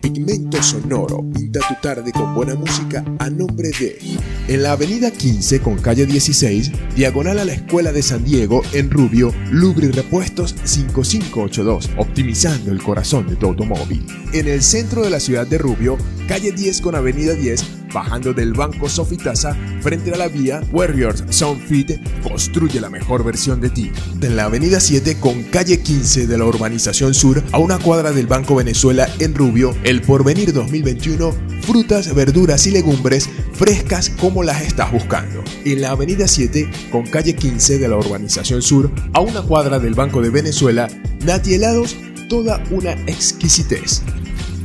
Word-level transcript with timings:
Pigmento 0.00 0.62
Sonoro. 0.62 1.24
Pinta 1.32 1.60
tu 1.60 1.74
tarde 1.82 2.12
con 2.12 2.34
buena 2.34 2.54
música 2.54 3.04
a 3.18 3.30
nombre 3.30 3.70
de. 3.78 3.98
En 4.48 4.62
la 4.62 4.72
avenida 4.72 5.10
15 5.10 5.60
con 5.60 5.76
calle 5.76 6.06
16, 6.06 6.72
diagonal 6.96 7.38
a 7.38 7.44
la 7.44 7.52
Escuela 7.52 7.92
de 7.92 8.02
San 8.02 8.24
Diego, 8.24 8.62
en 8.72 8.90
Rubio, 8.90 9.34
Lubri 9.50 9.90
Repuestos 9.90 10.54
5582, 10.64 11.90
optimizando 11.96 12.70
el 12.70 12.82
corazón 12.82 13.26
de 13.26 13.36
tu 13.36 13.46
automóvil. 13.46 14.04
En 14.32 14.48
el 14.48 14.62
centro 14.62 15.02
de 15.02 15.10
la 15.10 15.20
ciudad 15.20 15.46
de 15.46 15.58
Rubio, 15.58 15.98
calle 16.26 16.52
10 16.52 16.80
con 16.80 16.94
avenida 16.94 17.34
10, 17.34 17.77
bajando 17.92 18.32
del 18.32 18.52
banco 18.52 18.88
Sofitasa 18.88 19.56
frente 19.80 20.12
a 20.12 20.16
la 20.16 20.28
vía 20.28 20.62
Warriors 20.72 21.24
Soundfit 21.30 21.98
construye 22.22 22.80
la 22.80 22.90
mejor 22.90 23.24
versión 23.24 23.60
de 23.60 23.70
ti. 23.70 23.90
En 24.20 24.36
la 24.36 24.44
avenida 24.44 24.80
7 24.80 25.18
con 25.20 25.42
calle 25.44 25.80
15 25.80 26.26
de 26.26 26.38
la 26.38 26.44
urbanización 26.44 27.14
sur 27.14 27.42
a 27.52 27.58
una 27.58 27.78
cuadra 27.78 28.12
del 28.12 28.26
Banco 28.26 28.54
Venezuela 28.54 29.08
en 29.18 29.34
Rubio, 29.34 29.74
el 29.84 30.02
Porvenir 30.02 30.52
2021, 30.52 31.32
frutas, 31.62 32.14
verduras 32.14 32.66
y 32.66 32.70
legumbres 32.70 33.28
frescas 33.52 34.10
como 34.10 34.42
las 34.42 34.62
estás 34.62 34.92
buscando. 34.92 35.42
En 35.64 35.80
la 35.80 35.90
avenida 35.90 36.28
7 36.28 36.70
con 36.90 37.06
calle 37.06 37.34
15 37.34 37.78
de 37.78 37.88
la 37.88 37.96
urbanización 37.96 38.62
sur 38.62 38.90
a 39.12 39.20
una 39.20 39.42
cuadra 39.42 39.78
del 39.78 39.94
Banco 39.94 40.22
de 40.22 40.30
Venezuela, 40.30 40.88
Nati 41.24 41.54
Helados, 41.54 41.96
toda 42.28 42.62
una 42.70 42.92
exquisitez. 43.06 44.02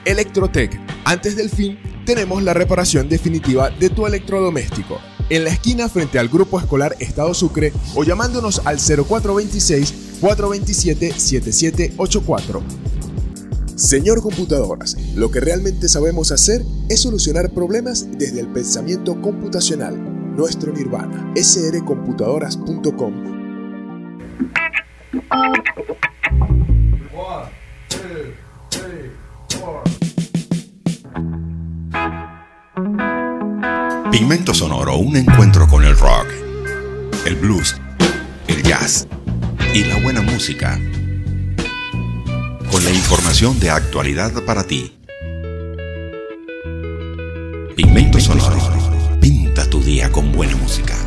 Electrotech. 0.05 0.79
Antes 1.05 1.37
del 1.37 1.49
fin, 1.49 1.79
tenemos 2.05 2.43
la 2.43 2.53
reparación 2.53 3.09
definitiva 3.09 3.71
de 3.71 3.89
tu 3.89 4.07
electrodoméstico. 4.07 5.01
En 5.31 5.45
la 5.45 5.51
esquina 5.51 5.89
frente 5.89 6.19
al 6.19 6.29
Grupo 6.29 6.61
Escolar 6.61 6.95
Estado 7.01 7.33
Sucre 7.33 7.73
o 7.95 8.05
llamándonos 8.05 8.61
al 8.67 8.77
0426 8.77 9.95
427 10.21 11.19
7784. 11.19 12.94
Señor 13.77 14.23
Computadoras, 14.23 14.97
lo 15.17 15.33
que 15.33 15.41
realmente 15.41 15.89
sabemos 15.89 16.31
hacer 16.31 16.65
es 16.89 17.01
solucionar 17.01 17.51
problemas 17.51 18.07
desde 18.19 18.39
el 18.41 18.47
pensamiento 18.49 19.21
computacional. 19.21 19.97
Nuestro 20.37 20.73
nirvana, 20.73 21.33
srcomputadoras.com. 21.35 23.35
Pigmento 34.13 34.55
Sonoro, 34.55 34.99
un 34.99 35.17
encuentro 35.17 35.67
con 35.67 35.83
el 35.83 35.99
rock, 35.99 36.29
el 37.27 37.35
blues, 37.35 37.75
el 38.47 38.63
jazz 38.63 39.09
y 39.75 39.83
la 39.83 40.01
buena 40.01 40.23
música 40.23 40.79
con 42.75 42.83
la 42.83 42.91
información 42.91 43.61
de 43.61 43.71
actualidad 43.71 44.33
para 44.45 44.65
ti. 44.65 44.93
Pigmento 47.77 48.19
Sonoro. 48.19 48.59
Pinta 49.21 49.71
tu 49.71 49.81
día 49.81 50.11
con 50.11 50.33
buena 50.33 50.57
música. 50.57 50.99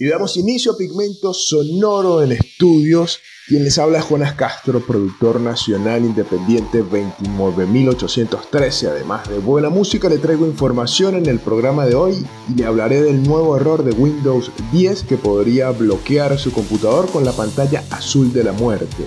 Y 0.00 0.06
damos 0.08 0.36
inicio 0.36 0.72
a 0.72 0.76
Pigmento 0.76 1.32
Sonoro 1.32 2.24
en 2.24 2.32
estudios 2.32 3.20
quien 3.50 3.64
les 3.64 3.78
habla 3.78 3.98
es 3.98 4.04
Jonas 4.04 4.34
Castro, 4.34 4.78
productor 4.78 5.40
nacional 5.40 6.04
independiente 6.04 6.84
29813. 6.84 8.86
Además 8.86 9.28
de 9.28 9.40
buena 9.40 9.70
música, 9.70 10.08
le 10.08 10.18
traigo 10.18 10.46
información 10.46 11.16
en 11.16 11.26
el 11.26 11.40
programa 11.40 11.84
de 11.84 11.96
hoy 11.96 12.24
y 12.48 12.54
le 12.54 12.64
hablaré 12.64 13.02
del 13.02 13.24
nuevo 13.24 13.56
error 13.56 13.82
de 13.82 13.90
Windows 13.90 14.52
10 14.70 15.02
que 15.02 15.16
podría 15.16 15.70
bloquear 15.70 16.38
su 16.38 16.52
computador 16.52 17.10
con 17.10 17.24
la 17.24 17.32
pantalla 17.32 17.82
azul 17.90 18.32
de 18.32 18.44
la 18.44 18.52
muerte. 18.52 19.04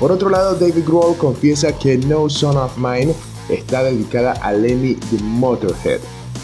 Por 0.00 0.10
otro 0.10 0.28
lado, 0.28 0.56
David 0.56 0.84
Grohl 0.84 1.16
confiesa 1.16 1.78
que 1.78 1.96
No 1.96 2.28
Son 2.28 2.56
of 2.56 2.76
Mine 2.76 3.14
está 3.48 3.84
dedicada 3.84 4.32
a 4.32 4.52
Lenny 4.52 4.96
the 4.96 5.22
Motorhead. 5.22 6.00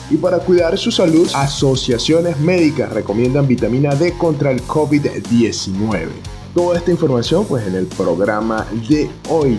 Y 0.09 0.19
para 0.19 0.39
cuidar 0.39 0.79
su 0.79 0.93
salud, 0.93 1.29
asociaciones 1.35 2.39
médicas 2.39 2.93
recomiendan 2.93 3.49
vitamina 3.49 3.93
D 3.97 4.17
contra 4.17 4.53
el 4.53 4.63
COVID-19 4.63 6.11
toda 6.55 6.79
esta 6.79 6.91
información 6.91 7.45
pues 7.47 7.67
en 7.67 7.75
el 7.75 7.87
programa 7.87 8.67
de 8.89 9.11
hoy. 9.29 9.59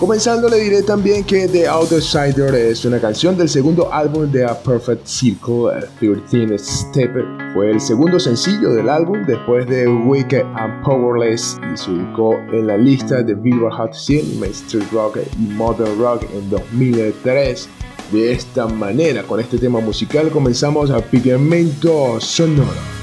Comenzando 0.00 0.48
le 0.48 0.56
diré 0.60 0.82
también 0.82 1.24
que 1.24 1.46
The 1.46 1.68
Outsider 1.68 2.54
es 2.54 2.86
una 2.86 2.98
canción 2.98 3.36
del 3.36 3.50
segundo 3.50 3.92
álbum 3.92 4.32
de 4.32 4.46
A 4.46 4.58
Perfect 4.58 5.06
Circle, 5.06 5.72
13 6.00 6.58
Step. 6.58 7.10
Fue 7.52 7.70
el 7.70 7.82
segundo 7.82 8.18
sencillo 8.18 8.70
del 8.70 8.88
álbum 8.88 9.26
después 9.26 9.66
de 9.66 9.86
Wicked 9.86 10.42
and 10.56 10.82
Powerless 10.84 11.60
y 11.70 11.76
se 11.76 11.90
ubicó 11.90 12.38
en 12.50 12.68
la 12.68 12.78
lista 12.78 13.22
de 13.22 13.34
Billboard 13.34 13.74
Hot 13.74 13.92
100, 13.92 14.40
Mainstream 14.40 14.86
Rock 14.90 15.18
y 15.38 15.42
Modern 15.52 15.98
Rock 15.98 16.24
en 16.32 16.48
2003. 16.48 17.68
De 18.10 18.32
esta 18.32 18.66
manera, 18.66 19.22
con 19.24 19.38
este 19.38 19.58
tema 19.58 19.80
musical 19.80 20.30
comenzamos 20.30 20.90
a 20.90 21.02
Pigmento 21.02 22.18
Sonoro. 22.20 22.99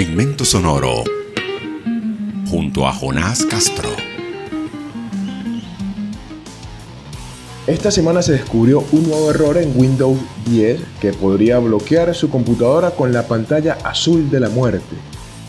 Pigmento 0.00 0.46
Sonoro 0.46 1.04
junto 2.50 2.88
a 2.88 2.92
Jonás 2.94 3.44
Castro. 3.44 3.90
Esta 7.66 7.90
semana 7.90 8.22
se 8.22 8.32
descubrió 8.32 8.82
un 8.92 9.06
nuevo 9.06 9.30
error 9.30 9.58
en 9.58 9.78
Windows 9.78 10.18
10 10.46 10.80
que 11.02 11.12
podría 11.12 11.58
bloquear 11.58 12.14
su 12.14 12.30
computadora 12.30 12.92
con 12.92 13.12
la 13.12 13.28
pantalla 13.28 13.76
azul 13.84 14.30
de 14.30 14.40
la 14.40 14.48
muerte. 14.48 14.96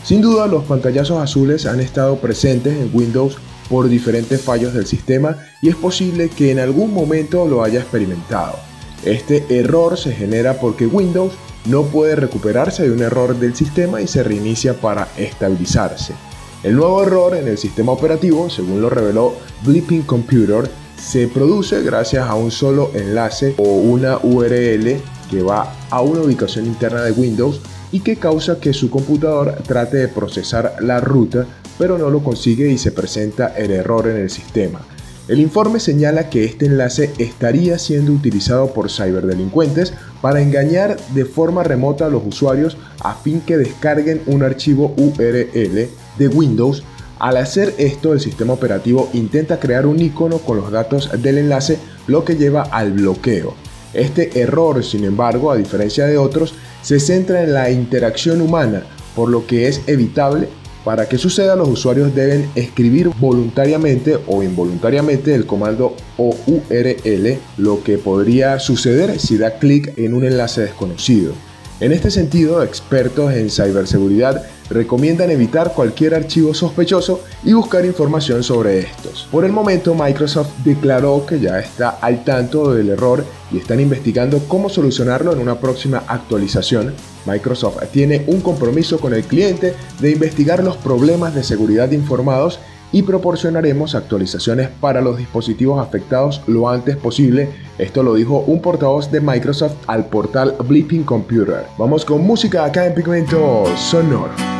Sin 0.04 0.20
duda 0.20 0.46
los 0.46 0.64
pantallazos 0.64 1.22
azules 1.22 1.64
han 1.64 1.80
estado 1.80 2.16
presentes 2.16 2.76
en 2.76 2.90
Windows 2.92 3.38
por 3.70 3.88
diferentes 3.88 4.42
fallos 4.42 4.74
del 4.74 4.86
sistema 4.86 5.38
y 5.62 5.70
es 5.70 5.76
posible 5.76 6.28
que 6.28 6.50
en 6.50 6.58
algún 6.58 6.92
momento 6.92 7.48
lo 7.48 7.64
haya 7.64 7.80
experimentado. 7.80 8.56
Este 9.02 9.46
error 9.48 9.96
se 9.96 10.12
genera 10.12 10.60
porque 10.60 10.86
Windows 10.86 11.32
no 11.66 11.84
puede 11.84 12.16
recuperarse 12.16 12.84
de 12.84 12.92
un 12.92 13.02
error 13.02 13.36
del 13.36 13.54
sistema 13.54 14.00
y 14.00 14.06
se 14.06 14.22
reinicia 14.22 14.74
para 14.74 15.08
estabilizarse. 15.16 16.14
El 16.62 16.76
nuevo 16.76 17.02
error 17.02 17.34
en 17.34 17.48
el 17.48 17.58
sistema 17.58 17.92
operativo, 17.92 18.48
según 18.48 18.80
lo 18.80 18.90
reveló 18.90 19.34
Blipping 19.64 20.02
Computer, 20.02 20.70
se 20.96 21.26
produce 21.28 21.82
gracias 21.82 22.28
a 22.28 22.34
un 22.34 22.50
solo 22.50 22.90
enlace 22.94 23.54
o 23.58 23.64
una 23.64 24.18
URL 24.18 25.00
que 25.30 25.42
va 25.42 25.74
a 25.90 26.00
una 26.00 26.20
ubicación 26.20 26.66
interna 26.66 27.02
de 27.02 27.12
Windows 27.12 27.60
y 27.90 28.00
que 28.00 28.16
causa 28.16 28.60
que 28.60 28.72
su 28.72 28.90
computador 28.90 29.56
trate 29.66 29.96
de 29.96 30.08
procesar 30.08 30.76
la 30.80 31.00
ruta 31.00 31.46
pero 31.78 31.98
no 31.98 32.10
lo 32.10 32.22
consigue 32.22 32.70
y 32.70 32.78
se 32.78 32.92
presenta 32.92 33.56
el 33.56 33.70
error 33.72 34.06
en 34.08 34.16
el 34.16 34.30
sistema. 34.30 34.80
El 35.28 35.38
informe 35.38 35.78
señala 35.78 36.28
que 36.30 36.44
este 36.44 36.66
enlace 36.66 37.12
estaría 37.18 37.78
siendo 37.78 38.12
utilizado 38.12 38.74
por 38.74 38.90
ciberdelincuentes 38.90 39.92
para 40.20 40.40
engañar 40.40 40.96
de 41.14 41.24
forma 41.24 41.62
remota 41.62 42.06
a 42.06 42.08
los 42.08 42.26
usuarios 42.26 42.76
a 43.00 43.14
fin 43.14 43.40
que 43.40 43.56
descarguen 43.56 44.22
un 44.26 44.42
archivo 44.42 44.94
URL 44.96 45.88
de 46.18 46.28
Windows. 46.28 46.82
Al 47.20 47.36
hacer 47.36 47.72
esto, 47.78 48.12
el 48.12 48.20
sistema 48.20 48.52
operativo 48.52 49.10
intenta 49.12 49.60
crear 49.60 49.86
un 49.86 50.00
icono 50.00 50.38
con 50.38 50.56
los 50.56 50.72
datos 50.72 51.08
del 51.22 51.38
enlace, 51.38 51.78
lo 52.08 52.24
que 52.24 52.34
lleva 52.34 52.62
al 52.62 52.92
bloqueo. 52.92 53.54
Este 53.94 54.40
error, 54.40 54.82
sin 54.82 55.04
embargo, 55.04 55.52
a 55.52 55.56
diferencia 55.56 56.06
de 56.06 56.18
otros, 56.18 56.54
se 56.82 56.98
centra 56.98 57.44
en 57.44 57.52
la 57.52 57.70
interacción 57.70 58.40
humana, 58.40 58.82
por 59.14 59.28
lo 59.28 59.46
que 59.46 59.68
es 59.68 59.82
evitable 59.86 60.48
para 60.84 61.08
que 61.08 61.18
suceda, 61.18 61.54
los 61.54 61.68
usuarios 61.68 62.14
deben 62.14 62.50
escribir 62.54 63.10
voluntariamente 63.20 64.18
o 64.26 64.42
involuntariamente 64.42 65.34
el 65.34 65.46
comando 65.46 65.96
OURL, 66.16 67.38
lo 67.56 67.84
que 67.84 67.98
podría 67.98 68.58
suceder 68.58 69.20
si 69.20 69.38
da 69.38 69.58
clic 69.58 69.96
en 69.96 70.14
un 70.14 70.24
enlace 70.24 70.62
desconocido. 70.62 71.32
En 71.80 71.92
este 71.92 72.10
sentido, 72.10 72.62
expertos 72.62 73.32
en 73.32 73.50
ciberseguridad 73.50 74.44
recomiendan 74.72 75.30
evitar 75.30 75.72
cualquier 75.74 76.14
archivo 76.14 76.54
sospechoso 76.54 77.20
y 77.44 77.52
buscar 77.52 77.84
información 77.84 78.42
sobre 78.42 78.80
estos. 78.80 79.28
Por 79.30 79.44
el 79.44 79.52
momento, 79.52 79.94
Microsoft 79.94 80.50
declaró 80.64 81.24
que 81.26 81.40
ya 81.40 81.58
está 81.58 81.90
al 82.00 82.24
tanto 82.24 82.72
del 82.72 82.90
error 82.90 83.24
y 83.50 83.58
están 83.58 83.80
investigando 83.80 84.40
cómo 84.48 84.68
solucionarlo 84.68 85.32
en 85.32 85.38
una 85.38 85.60
próxima 85.60 86.04
actualización. 86.06 86.94
Microsoft 87.26 87.82
tiene 87.92 88.24
un 88.26 88.40
compromiso 88.40 88.98
con 88.98 89.14
el 89.14 89.24
cliente 89.24 89.74
de 90.00 90.10
investigar 90.10 90.62
los 90.64 90.76
problemas 90.76 91.34
de 91.34 91.44
seguridad 91.44 91.90
informados 91.92 92.58
y 92.92 93.02
proporcionaremos 93.02 93.94
actualizaciones 93.94 94.68
para 94.68 95.00
los 95.00 95.16
dispositivos 95.16 95.84
afectados 95.84 96.42
lo 96.46 96.68
antes 96.68 96.96
posible. 96.96 97.48
Esto 97.78 98.02
lo 98.02 98.14
dijo 98.14 98.44
un 98.46 98.60
portavoz 98.60 99.10
de 99.10 99.20
Microsoft 99.20 99.76
al 99.86 100.06
portal 100.06 100.54
Blipping 100.62 101.04
Computer. 101.04 101.64
Vamos 101.78 102.04
con 102.04 102.22
música 102.22 102.64
acá 102.64 102.86
en 102.86 102.94
Pigmento 102.94 103.64
Sonoro. 103.76 104.51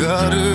got 0.00 0.32
it. 0.32 0.49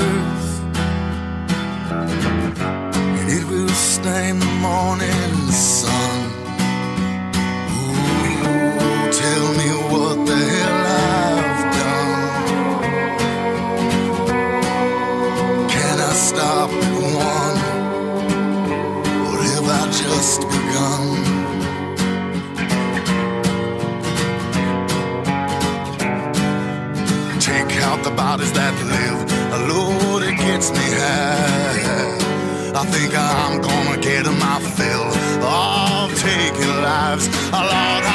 Think 32.92 33.14
I'm 33.16 33.62
gonna 33.62 34.02
get 34.02 34.26
my 34.26 34.60
fill 34.78 35.10
of 35.44 36.10
taking 36.20 36.76
lives. 36.82 37.28
Lord, 37.52 38.15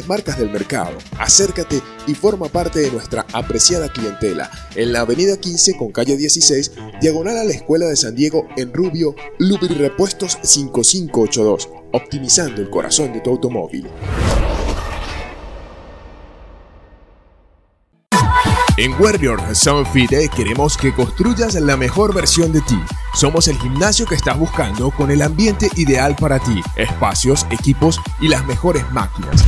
marcas 0.00 0.38
del 0.38 0.50
mercado. 0.50 0.96
Acércate 1.18 1.80
y 2.06 2.14
forma 2.14 2.48
parte 2.48 2.80
de 2.80 2.90
nuestra 2.90 3.26
apreciada 3.32 3.92
clientela 3.92 4.50
en 4.74 4.92
la 4.92 5.00
avenida 5.00 5.36
15 5.36 5.76
con 5.76 5.92
calle 5.92 6.16
16, 6.16 6.72
diagonal 7.00 7.38
a 7.38 7.44
la 7.44 7.52
Escuela 7.52 7.86
de 7.86 7.96
San 7.96 8.14
Diego 8.14 8.48
en 8.56 8.72
Rubio, 8.72 9.14
Lubri 9.38 9.74
Repuestos 9.74 10.38
5582, 10.42 11.68
optimizando 11.92 12.60
el 12.60 12.70
corazón 12.70 13.12
de 13.12 13.20
tu 13.20 13.30
automóvil. 13.30 13.88
En 18.78 18.98
Warrior 18.98 19.38
Sound 19.54 19.86
Fit 19.92 20.10
queremos 20.34 20.78
que 20.78 20.94
construyas 20.94 21.54
la 21.56 21.76
mejor 21.76 22.14
versión 22.14 22.52
de 22.52 22.62
ti. 22.62 22.80
Somos 23.14 23.46
el 23.48 23.58
gimnasio 23.58 24.06
que 24.06 24.14
estás 24.14 24.38
buscando 24.38 24.90
con 24.90 25.10
el 25.10 25.20
ambiente 25.20 25.68
ideal 25.76 26.16
para 26.18 26.38
ti, 26.38 26.62
espacios, 26.76 27.46
equipos 27.50 28.00
y 28.18 28.28
las 28.28 28.46
mejores 28.46 28.90
máquinas. 28.90 29.44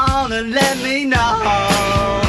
and 0.31 0.51
let 0.51 0.77
me 0.77 1.05
know. 1.05 2.21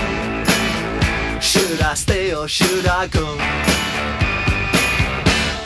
Should 1.41 1.81
I 1.81 1.95
stay 1.95 2.35
or 2.35 2.49
should 2.49 2.87
I 2.87 3.07
go? 3.07 3.39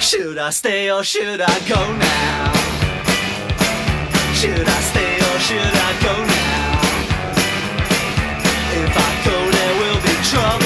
Should 0.00 0.38
I 0.38 0.50
stay 0.50 0.90
or 0.90 1.02
should 1.02 1.40
I 1.40 1.58
go 1.68 1.80
now? 1.96 2.52
Should 4.34 4.68
I 4.68 4.80
stay 4.90 5.16
or 5.28 5.38
should 5.46 5.76
I 5.88 5.92
go 6.06 6.14
now? 6.34 6.56
If 8.82 8.92
I 9.08 9.10
go, 9.26 9.36
there 9.56 9.74
will 9.80 10.00
be 10.02 10.14
trouble. 10.30 10.65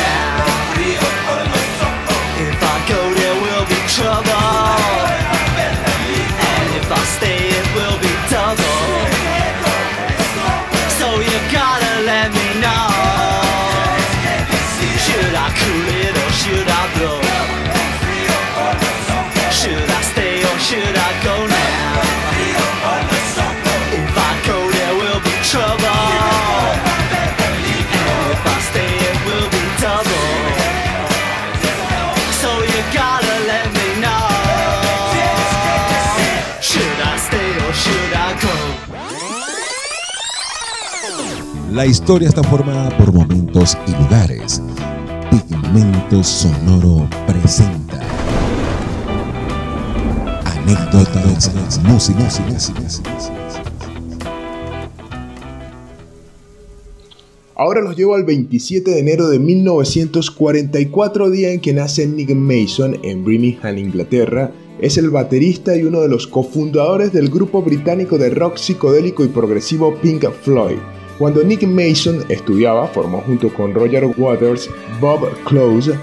La 41.71 41.85
historia 41.85 42.27
está 42.27 42.43
formada 42.43 42.89
por 42.97 43.13
momentos 43.13 43.77
y 43.87 43.91
lugares. 43.91 44.61
Pigmento 45.29 46.21
Sonoro 46.21 47.07
presenta 47.25 47.97
anécdotas, 50.43 51.79
música, 51.85 52.27
música. 52.49 52.81
Ahora 57.55 57.79
los 57.79 57.95
llevo 57.95 58.15
al 58.15 58.25
27 58.25 58.91
de 58.91 58.99
enero 58.99 59.29
de 59.29 59.39
1944, 59.39 61.29
día 61.29 61.53
en 61.53 61.61
que 61.61 61.71
nace 61.71 62.05
Nick 62.05 62.35
Mason 62.35 62.97
en 63.01 63.23
Birmingham, 63.23 63.77
Inglaterra. 63.77 64.51
Es 64.81 64.97
el 64.97 65.09
baterista 65.09 65.77
y 65.77 65.83
uno 65.83 66.01
de 66.01 66.09
los 66.09 66.27
cofundadores 66.27 67.13
del 67.13 67.29
grupo 67.29 67.61
británico 67.61 68.17
de 68.17 68.29
rock 68.29 68.57
psicodélico 68.57 69.23
y 69.23 69.29
progresivo 69.29 69.95
Pink 70.01 70.29
Floyd. 70.41 70.79
Cuando 71.21 71.43
Nick 71.43 71.61
Mason 71.67 72.25
estudiaba, 72.29 72.87
formó 72.87 73.21
junto 73.21 73.53
con 73.53 73.75
Roger 73.75 74.05
Waters, 74.17 74.67
Bob 74.99 75.29
Close 75.43 75.93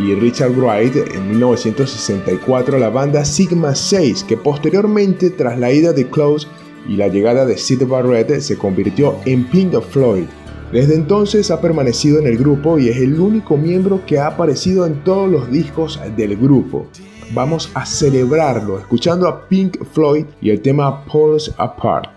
y 0.00 0.16
Richard 0.16 0.50
Wright 0.50 0.96
en 1.14 1.30
1964 1.30 2.80
la 2.80 2.88
banda 2.88 3.24
Sigma 3.24 3.72
6, 3.72 4.24
que 4.24 4.36
posteriormente, 4.36 5.30
tras 5.30 5.60
la 5.60 5.70
ida 5.70 5.92
de 5.92 6.10
Close 6.10 6.48
y 6.88 6.96
la 6.96 7.06
llegada 7.06 7.46
de 7.46 7.56
Sid 7.56 7.86
Barrett, 7.86 8.40
se 8.40 8.58
convirtió 8.58 9.14
en 9.26 9.44
Pink 9.44 9.80
Floyd. 9.80 10.24
Desde 10.72 10.96
entonces 10.96 11.52
ha 11.52 11.60
permanecido 11.60 12.18
en 12.18 12.26
el 12.26 12.36
grupo 12.36 12.76
y 12.76 12.88
es 12.88 12.96
el 12.96 13.20
único 13.20 13.56
miembro 13.56 14.04
que 14.04 14.18
ha 14.18 14.26
aparecido 14.26 14.86
en 14.86 15.04
todos 15.04 15.30
los 15.30 15.52
discos 15.52 16.00
del 16.16 16.36
grupo. 16.36 16.88
Vamos 17.32 17.70
a 17.74 17.86
celebrarlo 17.86 18.80
escuchando 18.80 19.28
a 19.28 19.46
Pink 19.46 19.84
Floyd 19.92 20.24
y 20.40 20.50
el 20.50 20.60
tema 20.60 21.04
Pulse 21.04 21.52
Apart. 21.58 22.10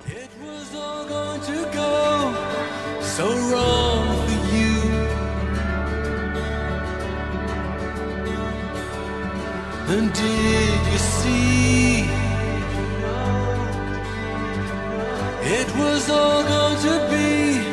And 9.89 10.11
did 10.11 10.81
you 10.91 10.97
see? 10.97 12.03
It 15.59 15.69
was 15.77 16.09
all 16.09 16.43
going 16.43 16.79
to 16.87 16.95
be 17.09 17.63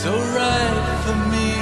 so 0.00 0.12
right 0.38 0.84
for 1.04 1.16
me. 1.34 1.52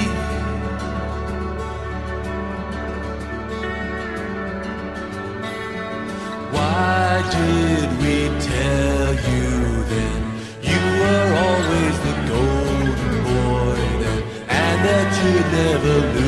Why 6.55 7.21
did 7.37 7.89
we 7.99 8.15
tell 8.39 9.13
you 9.29 9.49
then 9.91 10.21
you 10.71 10.81
were 11.01 11.29
always 11.45 11.95
the 12.07 12.15
golden 12.31 13.13
boy 13.27 13.79
then, 14.03 14.21
and 14.47 14.77
that 14.87 15.09
you'd 15.21 15.47
never 15.51 15.95
lose 16.13 16.24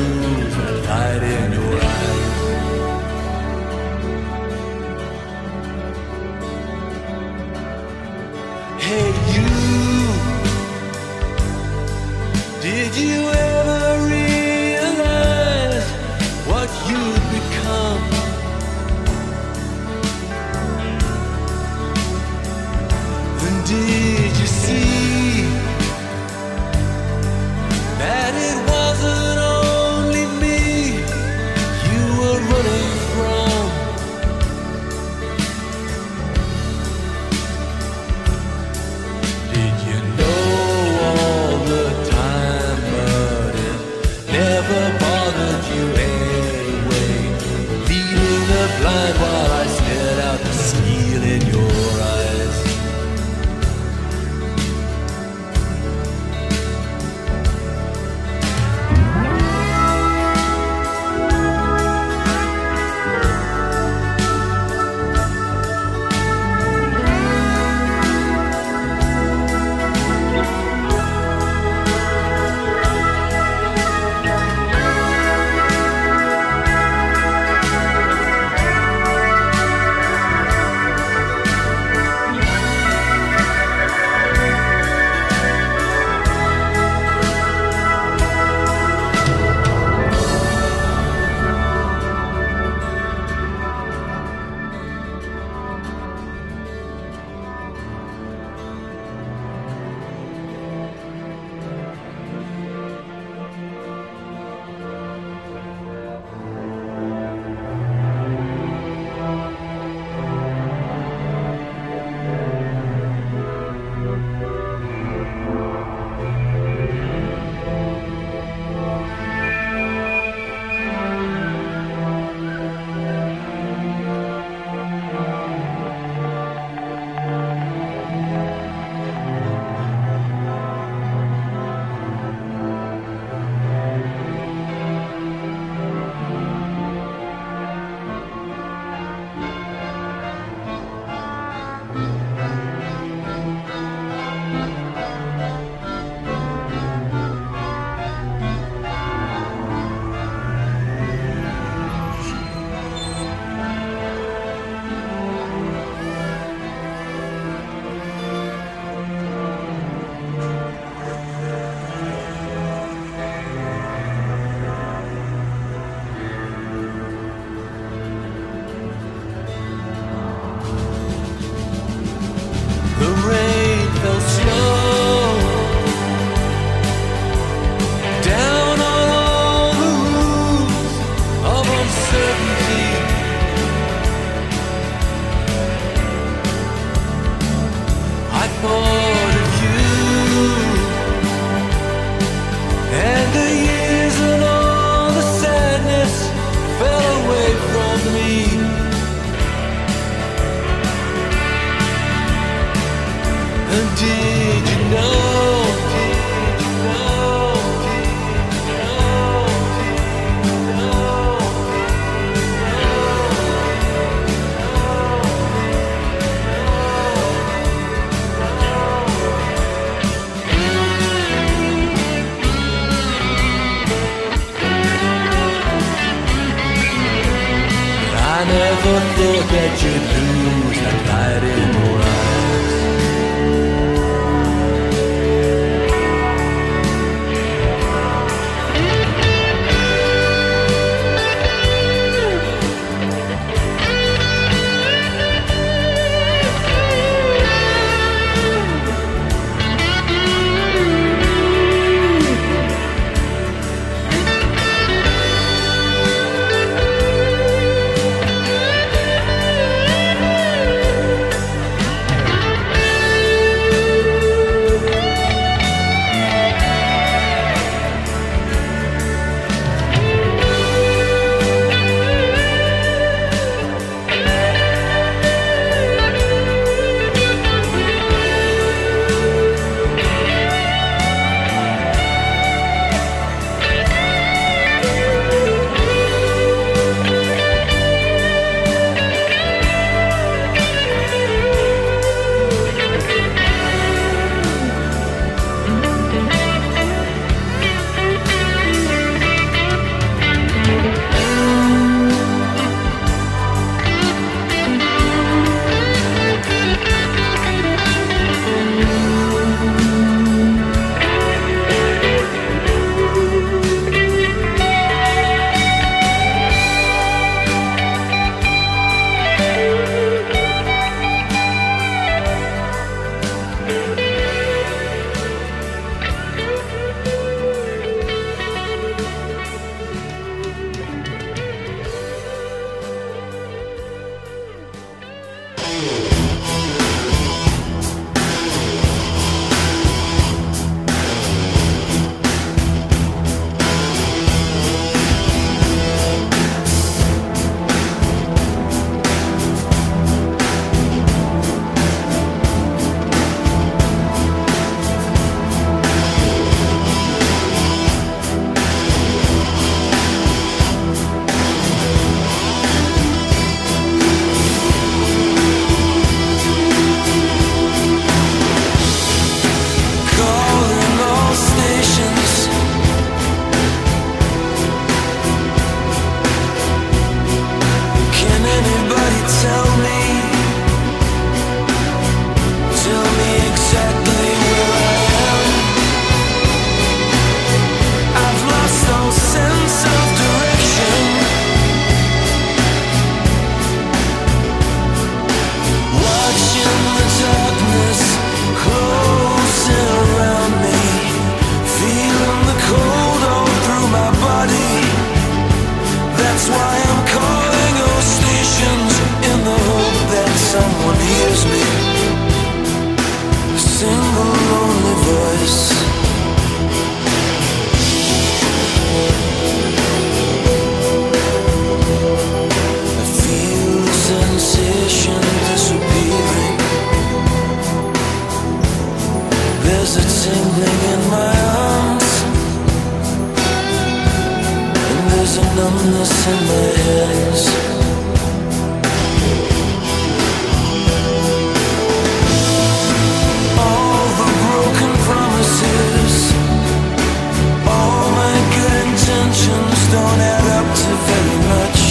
matter 450.78 450.96
very 451.10 451.38
much 451.48 451.82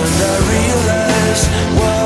And 0.00 0.22
I 0.22 0.36
realize 0.50 1.46
what. 1.78 1.97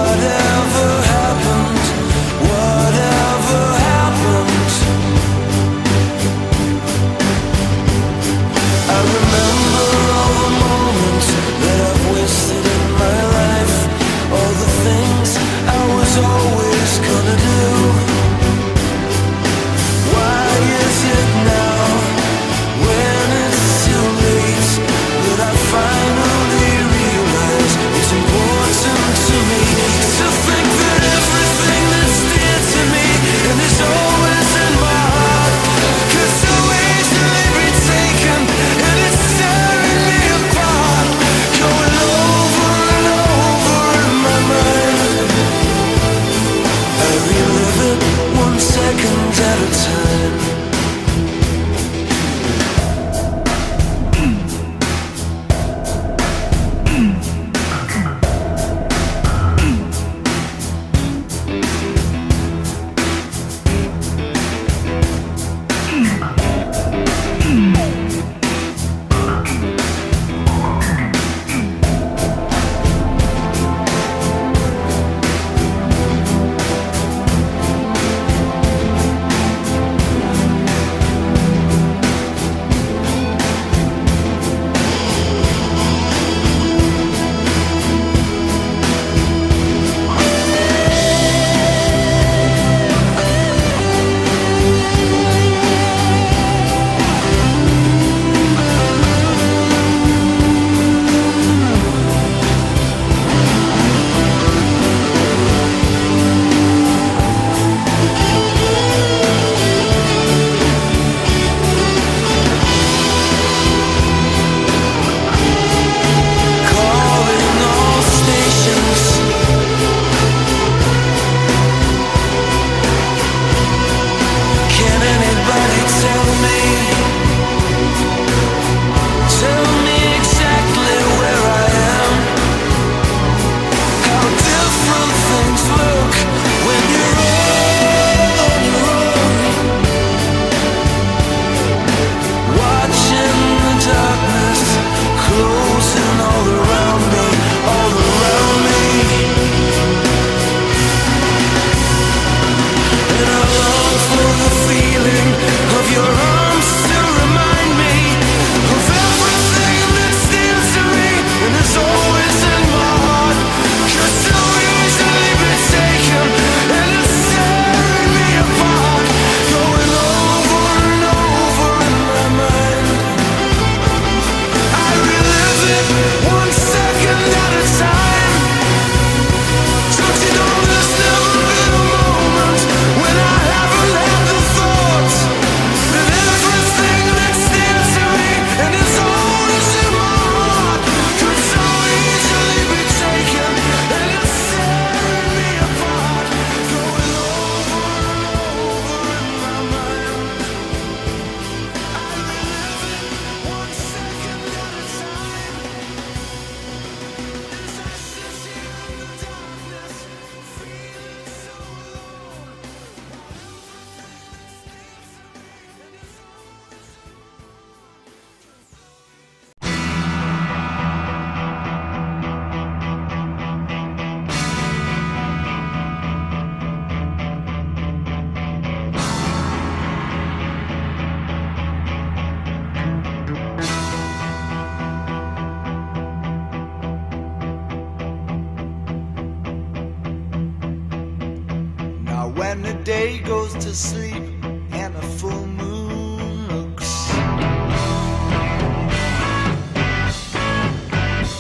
To 243.63 243.73
sleep 243.77 244.25
and 244.73 244.93
the 244.93 245.03
full 245.03 245.47
moon 245.47 246.49
looks. 246.49 247.07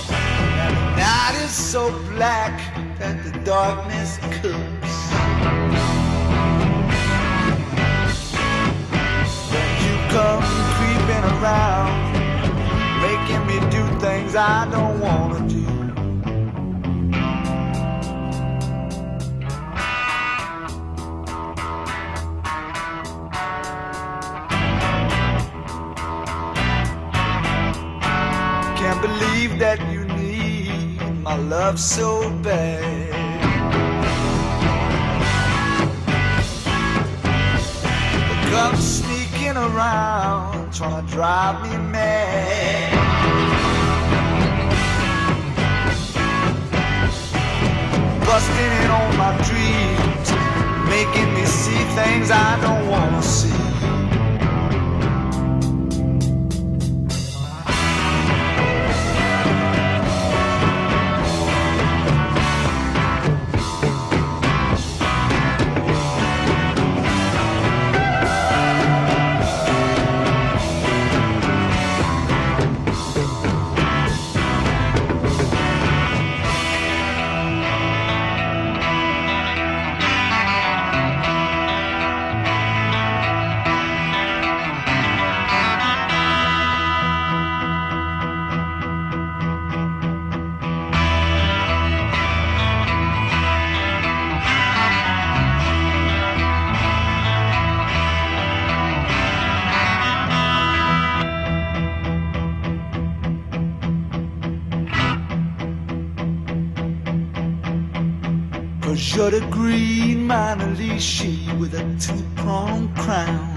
The 0.06 0.96
night 0.96 1.34
is 1.42 1.50
so 1.50 1.90
black 2.14 2.60
that 3.00 3.24
the 3.24 3.32
darkness 3.40 4.18
cooks. 4.40 4.92
You 9.82 9.94
come 10.14 10.42
creeping 10.76 11.24
around 11.42 12.02
Making 13.02 13.46
me 13.48 13.58
do 13.68 13.82
things 13.98 14.36
I 14.36 14.68
don't 14.70 14.91
love 31.72 31.80
so 31.80 32.30
bad. 32.42 33.40
But 38.28 38.50
come 38.50 38.76
sneaking 38.76 39.56
around, 39.56 40.74
trying 40.74 41.06
to 41.06 41.12
drive 41.12 41.62
me 41.62 41.76
mad. 41.90 42.92
Busting 48.26 48.72
in 48.82 48.90
on 48.90 49.16
my 49.16 49.32
dreams, 49.48 50.28
making 50.90 51.32
me 51.32 51.44
see 51.46 51.84
things 51.96 52.30
I 52.30 52.60
don't 52.60 52.86
wanna 52.86 53.22
see. 53.22 53.51
With 111.72 111.80
a 111.80 112.12
two-pronged 112.12 112.94
crown. 112.96 113.56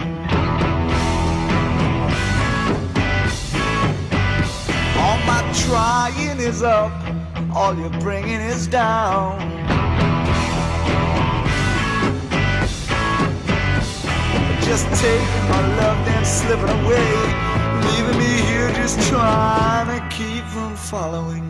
All 4.97 5.17
my 5.25 5.41
trying 5.65 6.39
is 6.39 6.63
up, 6.63 6.91
all 7.53 7.75
you're 7.75 7.89
bringing 8.01 8.41
is 8.41 8.67
down. 8.67 9.39
Just 14.61 14.85
taking 15.01 15.49
my 15.49 15.77
love, 15.77 16.05
then 16.05 16.25
slipping 16.25 16.69
away, 16.69 17.11
leaving 17.85 18.17
me 18.17 18.41
here 18.47 18.69
just 18.75 18.99
trying 19.09 19.87
to 19.87 20.15
keep 20.15 20.43
from 20.45 20.75
following 20.75 21.44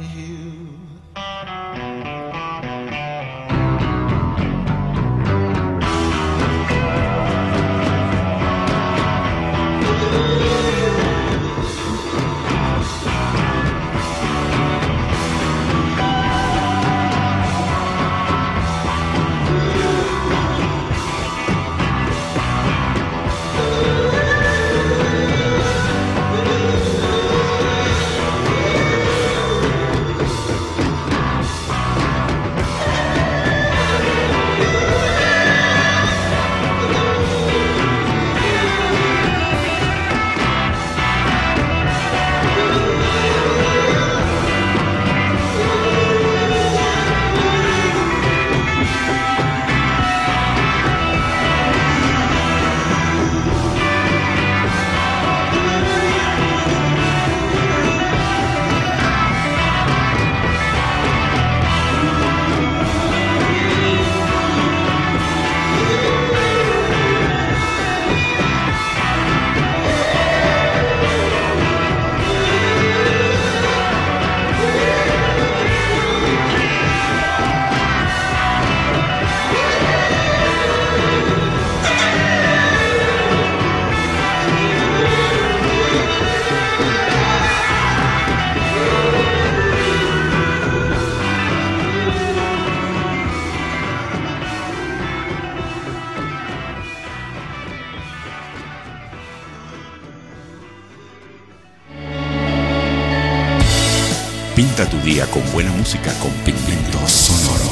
tu 104.89 104.97
día 104.99 105.25
con 105.27 105.41
buena 105.51 105.71
música 105.71 106.13
con 106.21 106.31
pigmento 106.43 106.99
sonoro. 107.07 107.71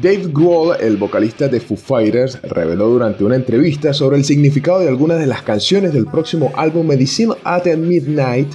Dave 0.00 0.28
Grohl, 0.32 0.76
el 0.78 0.96
vocalista 0.96 1.48
de 1.48 1.58
Foo 1.58 1.76
Fighters, 1.76 2.40
reveló 2.42 2.88
durante 2.88 3.24
una 3.24 3.34
entrevista 3.34 3.92
sobre 3.92 4.16
el 4.16 4.24
significado 4.24 4.80
de 4.80 4.88
algunas 4.88 5.18
de 5.18 5.26
las 5.26 5.42
canciones 5.42 5.92
del 5.92 6.06
próximo 6.06 6.52
álbum 6.54 6.86
Medicine 6.86 7.34
at 7.42 7.66
Midnight 7.66 8.48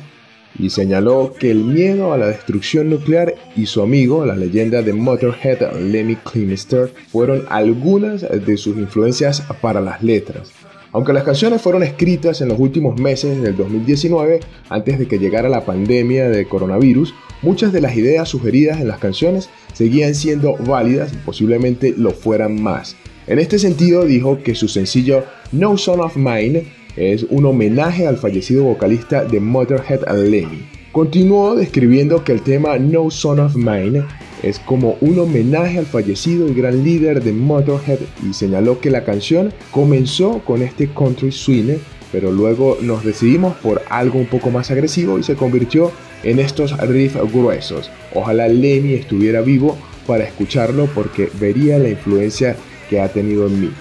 y 0.58 0.70
señaló 0.70 1.34
que 1.38 1.52
el 1.52 1.64
miedo 1.64 2.14
a 2.14 2.18
la 2.18 2.28
destrucción 2.28 2.90
nuclear 2.90 3.36
y 3.56 3.66
su 3.66 3.82
amigo, 3.82 4.26
la 4.26 4.36
leyenda 4.36 4.82
de 4.82 4.94
Motorhead 4.94 5.74
Lemmy 5.80 6.16
Kilmister, 6.32 6.94
fueron 7.12 7.46
algunas 7.50 8.22
de 8.22 8.58
sus 8.58 8.78
influencias 8.78 9.42
para 9.62 9.82
las 9.82 10.02
letras. 10.02 10.52
Aunque 10.94 11.12
las 11.12 11.24
canciones 11.24 11.60
fueron 11.60 11.82
escritas 11.82 12.40
en 12.42 12.50
los 12.50 12.60
últimos 12.60 13.00
meses 13.00 13.42
del 13.42 13.58
2019, 13.58 14.42
antes 14.70 15.00
de 15.00 15.08
que 15.08 15.18
llegara 15.18 15.50
la 15.50 15.66
pandemia 15.66 16.30
de 16.30 16.46
coronavirus, 16.46 17.16
muchas 17.42 17.74
de 17.74 17.82
las 17.82 17.98
ideas 17.98 18.30
sugeridas 18.30 18.80
en 18.80 18.88
las 18.88 19.00
canciones 19.00 19.50
seguían 19.74 20.14
siendo 20.14 20.56
válidas 20.56 21.12
y 21.12 21.18
posiblemente 21.18 21.96
lo 21.98 22.12
fueran 22.12 22.62
más. 22.62 22.96
En 23.26 23.40
este 23.40 23.58
sentido, 23.58 24.06
dijo 24.06 24.44
que 24.44 24.54
su 24.54 24.68
sencillo 24.68 25.24
No 25.52 25.80
Son 25.80 26.00
of 26.00 26.16
Mine 26.16 26.68
es 26.96 27.24
un 27.24 27.48
homenaje 27.48 28.06
al 28.06 28.18
fallecido 28.18 28.64
vocalista 28.66 29.26
de 29.26 29.40
Motorhead 29.40 30.08
Lemmy. 30.16 30.68
Continuó 30.92 31.56
describiendo 31.56 32.24
que 32.24 32.34
el 32.34 32.44
tema 32.44 32.78
No 32.78 33.10
Son 33.10 33.40
of 33.40 33.56
Mine 33.56 34.04
es 34.44 34.60
como 34.60 34.98
un 35.02 35.18
homenaje 35.18 35.80
al 35.80 35.86
fallecido 35.86 36.48
y 36.48 36.54
gran 36.54 36.84
líder 36.84 37.24
de 37.24 37.32
Motorhead 37.32 38.00
y 38.30 38.34
señaló 38.34 38.80
que 38.80 38.92
la 38.92 39.04
canción 39.04 39.54
comenzó 39.72 40.40
con 40.40 40.62
este 40.62 40.90
country 40.90 41.32
swing, 41.32 41.78
pero 42.12 42.32
luego 42.32 42.78
nos 42.82 43.04
decidimos 43.04 43.56
por 43.56 43.82
algo 43.90 44.20
un 44.20 44.28
poco 44.28 44.52
más 44.52 44.70
agresivo 44.70 45.18
y 45.18 45.24
se 45.24 45.36
convirtió 45.36 45.92
en 46.24 46.40
estos 46.40 46.78
riffs 46.78 47.18
gruesos. 47.32 47.90
Ojalá 48.14 48.48
Lemmy 48.48 48.94
estuviera 48.94 49.42
vivo 49.42 49.78
para 50.06 50.26
escucharlo 50.26 50.88
porque 50.94 51.30
vería 51.40 51.80
la 51.80 51.90
influencia 51.90 52.56
que 52.90 53.00
ha 53.00 53.08
tenido 53.08 53.48
en 53.48 53.62
mí. 53.62 53.72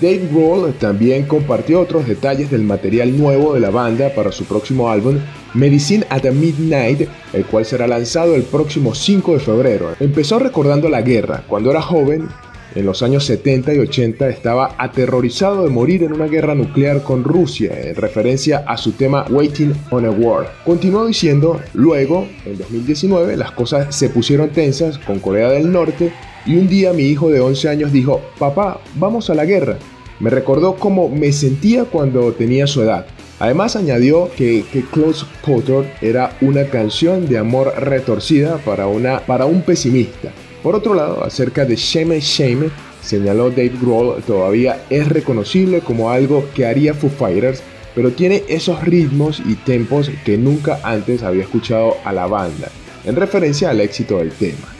Dave 0.00 0.28
Grohl 0.32 0.72
también 0.74 1.24
compartió 1.24 1.80
otros 1.80 2.06
detalles 2.06 2.50
del 2.50 2.62
material 2.62 3.18
nuevo 3.18 3.54
de 3.54 3.60
la 3.60 3.70
banda 3.70 4.14
para 4.14 4.30
su 4.30 4.44
próximo 4.44 4.88
álbum, 4.88 5.18
Medicine 5.54 6.06
at 6.10 6.24
Midnight, 6.24 7.08
el 7.32 7.44
cual 7.46 7.64
será 7.64 7.86
lanzado 7.86 8.34
el 8.34 8.42
próximo 8.42 8.94
5 8.94 9.34
de 9.34 9.40
febrero. 9.40 9.94
Empezó 10.00 10.38
recordando 10.38 10.88
la 10.88 11.02
guerra. 11.02 11.44
Cuando 11.46 11.70
era 11.70 11.82
joven, 11.82 12.28
en 12.74 12.86
los 12.86 13.02
años 13.02 13.24
70 13.24 13.74
y 13.74 13.78
80, 13.78 14.28
estaba 14.28 14.74
aterrorizado 14.78 15.64
de 15.64 15.70
morir 15.70 16.04
en 16.04 16.12
una 16.12 16.26
guerra 16.26 16.54
nuclear 16.54 17.02
con 17.02 17.24
Rusia, 17.24 17.72
en 17.82 17.96
referencia 17.96 18.64
a 18.66 18.76
su 18.76 18.92
tema 18.92 19.26
Waiting 19.28 19.74
on 19.90 20.06
a 20.06 20.10
War. 20.10 20.52
Continuó 20.64 21.06
diciendo, 21.06 21.60
luego, 21.74 22.28
en 22.46 22.58
2019, 22.58 23.36
las 23.36 23.50
cosas 23.50 23.94
se 23.94 24.08
pusieron 24.08 24.50
tensas 24.50 24.98
con 24.98 25.18
Corea 25.18 25.50
del 25.50 25.72
Norte 25.72 26.12
y 26.46 26.56
un 26.56 26.68
día 26.68 26.92
mi 26.92 27.02
hijo 27.02 27.28
de 27.28 27.40
11 27.40 27.68
años 27.68 27.92
dijo, 27.92 28.20
papá, 28.38 28.80
vamos 28.94 29.30
a 29.30 29.34
la 29.34 29.44
guerra. 29.44 29.78
Me 30.20 30.30
recordó 30.30 30.76
cómo 30.76 31.08
me 31.08 31.32
sentía 31.32 31.84
cuando 31.84 32.32
tenía 32.32 32.66
su 32.66 32.82
edad. 32.82 33.06
Además 33.40 33.74
añadió 33.74 34.30
que, 34.36 34.64
que 34.70 34.82
Close 34.82 35.24
Potter 35.44 35.90
era 36.02 36.36
una 36.42 36.66
canción 36.66 37.26
de 37.26 37.38
amor 37.38 37.72
retorcida 37.78 38.58
para, 38.58 38.86
una, 38.86 39.20
para 39.20 39.46
un 39.46 39.62
pesimista. 39.62 40.30
Por 40.62 40.74
otro 40.74 40.92
lado, 40.92 41.24
acerca 41.24 41.64
de 41.64 41.74
Shame 41.74 42.20
Shame, 42.20 42.68
señaló 43.02 43.48
Dave 43.48 43.72
Grohl, 43.80 44.22
todavía 44.24 44.82
es 44.90 45.08
reconocible 45.08 45.80
como 45.80 46.10
algo 46.10 46.44
que 46.54 46.66
haría 46.66 46.92
Foo 46.92 47.08
Fighters, 47.08 47.62
pero 47.94 48.12
tiene 48.12 48.44
esos 48.46 48.82
ritmos 48.82 49.40
y 49.46 49.54
tempos 49.54 50.10
que 50.22 50.36
nunca 50.36 50.78
antes 50.82 51.22
había 51.22 51.44
escuchado 51.44 51.96
a 52.04 52.12
la 52.12 52.26
banda, 52.26 52.68
en 53.06 53.16
referencia 53.16 53.70
al 53.70 53.80
éxito 53.80 54.18
del 54.18 54.32
tema. 54.32 54.79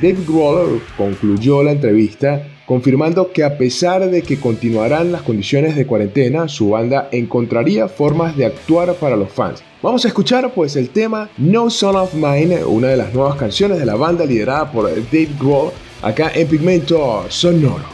Dave 0.00 0.18
Grohl 0.26 0.82
concluyó 0.96 1.62
la 1.62 1.72
entrevista 1.72 2.48
confirmando 2.66 3.30
que 3.30 3.44
a 3.44 3.58
pesar 3.58 4.08
de 4.10 4.22
que 4.22 4.40
continuarán 4.40 5.12
las 5.12 5.22
condiciones 5.22 5.76
de 5.76 5.86
cuarentena, 5.86 6.48
su 6.48 6.70
banda 6.70 7.08
encontraría 7.12 7.88
formas 7.88 8.36
de 8.36 8.46
actuar 8.46 8.94
para 8.94 9.16
los 9.16 9.30
fans. 9.30 9.62
Vamos 9.82 10.04
a 10.04 10.08
escuchar 10.08 10.50
pues 10.54 10.76
el 10.76 10.88
tema 10.88 11.28
No 11.36 11.68
Son 11.68 11.96
of 11.96 12.14
Mine, 12.14 12.64
una 12.64 12.88
de 12.88 12.96
las 12.96 13.12
nuevas 13.12 13.36
canciones 13.36 13.78
de 13.78 13.86
la 13.86 13.96
banda 13.96 14.24
liderada 14.24 14.72
por 14.72 14.88
Dave 14.88 15.28
Grohl, 15.38 15.72
acá 16.02 16.32
en 16.34 16.48
Pigmento 16.48 17.24
Sonoro. 17.28 17.93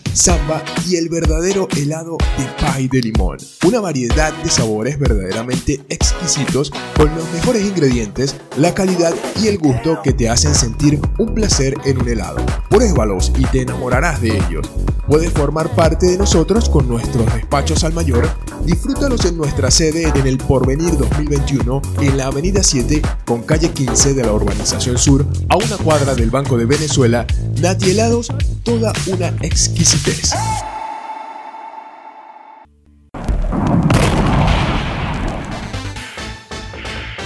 samba 0.13 0.63
y 0.87 0.95
el 0.97 1.09
verdadero 1.09 1.67
helado 1.75 2.17
de 2.37 2.45
pie 2.57 2.89
de 2.91 3.01
limón. 3.01 3.37
Una 3.65 3.79
variedad 3.79 4.33
de 4.43 4.49
sabores 4.49 4.99
verdaderamente 4.99 5.81
exquisitos 5.89 6.71
con 6.95 7.13
los 7.15 7.29
mejores 7.31 7.63
ingredientes, 7.63 8.35
la 8.57 8.73
calidad 8.73 9.13
y 9.41 9.47
el 9.47 9.57
gusto 9.57 10.01
que 10.03 10.13
te 10.13 10.29
hacen 10.29 10.53
sentir 10.53 10.99
un 11.17 11.33
placer 11.33 11.75
en 11.85 12.01
un 12.01 12.07
helado. 12.07 12.45
Pruébalos 12.69 13.31
y 13.37 13.43
te 13.45 13.61
enamorarás 13.61 14.21
de 14.21 14.37
ellos. 14.37 14.69
Puedes 15.07 15.31
formar 15.31 15.73
parte 15.75 16.07
de 16.07 16.17
nosotros 16.17 16.69
con 16.69 16.87
nuestros 16.87 17.25
despachos 17.33 17.83
al 17.83 17.93
mayor. 17.93 18.29
Disfrútalos 18.65 19.25
en 19.25 19.37
nuestra 19.37 19.71
sede 19.71 20.11
en 20.15 20.27
el 20.27 20.37
Porvenir 20.37 20.97
2021 20.97 21.81
en 22.01 22.17
la 22.17 22.27
Avenida 22.27 22.63
7 22.63 23.01
con 23.31 23.43
calle 23.43 23.69
15 23.69 24.13
de 24.13 24.25
la 24.25 24.33
Urbanización 24.33 24.97
Sur 24.97 25.25
a 25.47 25.55
una 25.55 25.77
cuadra 25.77 26.15
del 26.15 26.29
Banco 26.29 26.57
de 26.57 26.65
Venezuela. 26.65 27.25
Nati 27.61 27.91
Helados, 27.91 28.27
toda 28.65 28.91
una 29.07 29.29
exquisitez. 29.39 30.33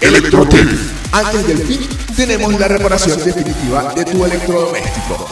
Electrotec. 0.00 0.66
Antes 1.12 1.46
del 1.46 1.58
fin, 1.58 1.86
tenemos 2.16 2.58
la 2.58 2.66
reparación 2.68 3.22
definitiva 3.24 3.94
de 3.94 4.04
tu 4.04 4.24
electrodoméstico. 4.24 5.28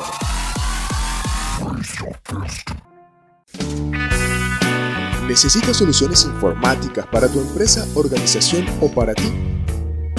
¿Necesitas 5.26 5.76
soluciones 5.76 6.24
informáticas 6.24 7.06
para 7.06 7.28
tu 7.28 7.40
empresa, 7.40 7.85
organización 7.94 8.66
o 8.81 8.89
para 8.89 9.14
ti? 9.14 9.53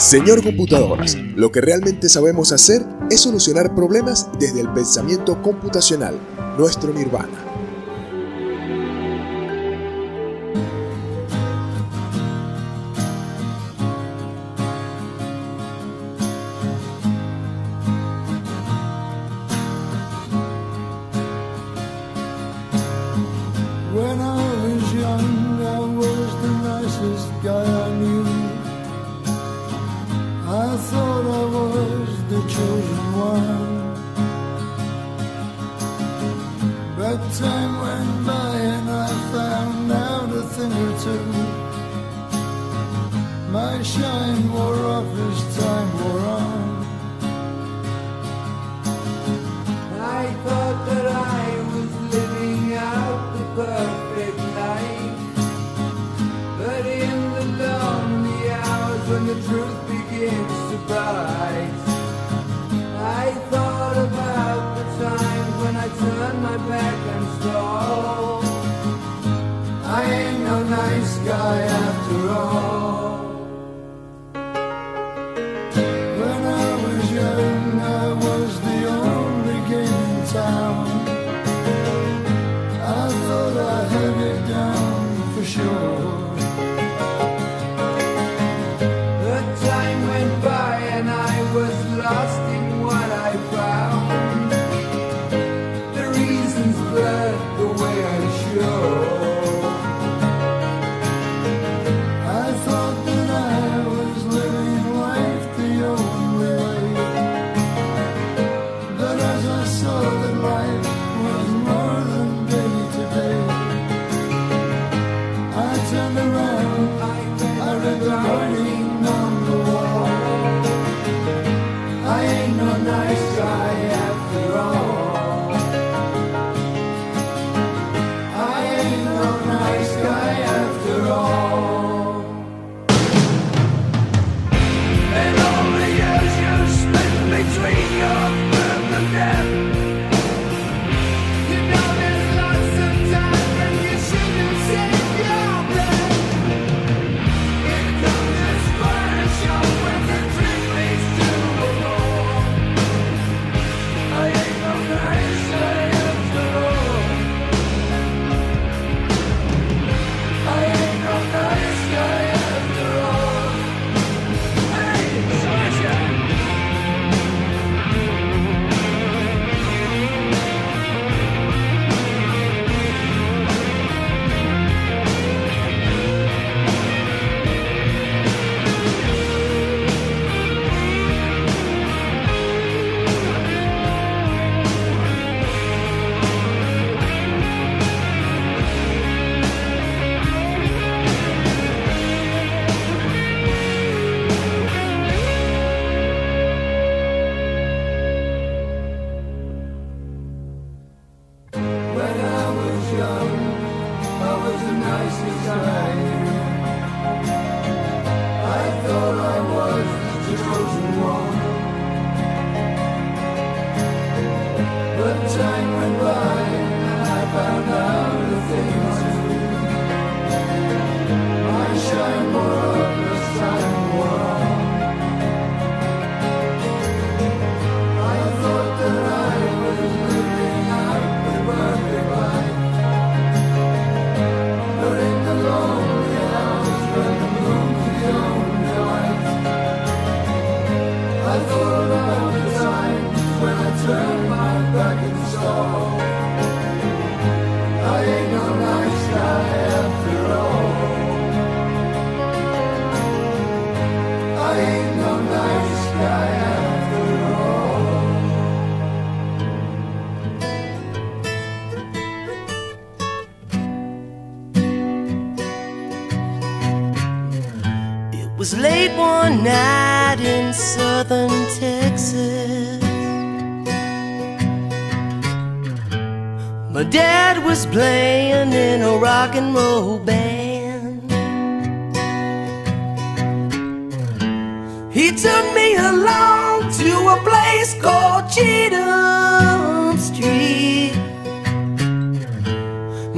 Señor 0.00 0.42
Computadoras, 0.42 1.14
lo 1.36 1.52
que 1.52 1.60
realmente 1.60 2.08
sabemos 2.08 2.52
hacer 2.52 2.82
es 3.10 3.20
solucionar 3.20 3.74
problemas 3.74 4.30
desde 4.38 4.62
el 4.62 4.72
pensamiento 4.72 5.42
computacional, 5.42 6.18
nuestro 6.56 6.94
nirvana. 6.94 7.49
Sure. 85.50 85.99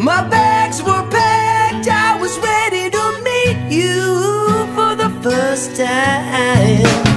My 0.02 0.28
bags 0.28 0.82
were 0.82 1.08
packed, 1.10 1.86
I 1.86 2.18
was 2.20 2.36
ready 2.40 2.90
to 2.90 3.22
meet 3.22 3.72
you 3.72 4.66
for 4.74 4.96
the 4.96 5.10
first 5.22 5.76
time. 5.76 7.11